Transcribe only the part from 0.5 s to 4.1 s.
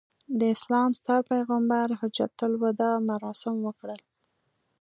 اسلام ستر پیغمبر حجته الوداع مراسم وکړل.